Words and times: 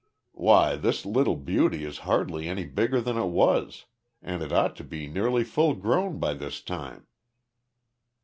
"Why, 0.33 0.77
this 0.77 1.05
little 1.05 1.35
beauty 1.35 1.85
is 1.85 1.99
hardly 2.09 2.47
any 2.49 2.65
bigger 2.65 3.01
than 3.01 3.17
it 3.17 3.27
was, 3.27 3.85
and 4.19 4.41
it 4.41 4.51
ought 4.51 4.75
to 4.77 4.83
be 4.83 5.05
nearly 5.05 5.43
full 5.43 5.75
grown 5.75 6.17
by 6.17 6.33
this 6.33 6.59
time." 6.63 7.05